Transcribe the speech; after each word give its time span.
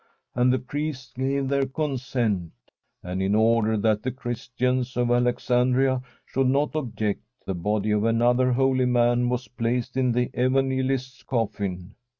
And 0.33 0.51
the 0.51 0.57
priests 0.57 1.13
gave 1.13 1.47
their 1.47 1.67
consent, 1.67 2.53
and 3.03 3.21
in 3.21 3.35
order 3.35 3.77
that 3.77 4.01
the 4.01 4.09
Christians 4.09 4.97
of 4.97 5.11
Alex 5.11 5.49
andria 5.51 6.01
should 6.25 6.47
not 6.47 6.73
object, 6.75 7.21
the 7.45 7.53
body 7.53 7.91
of 7.91 8.03
another 8.05 8.51
holy 8.53 8.87
man 8.87 9.29
was 9.29 9.47
placed 9.47 9.95
in 9.95 10.11
the 10.11 10.31
Evangelist's 10.33 11.21
cofKn. 11.23 11.91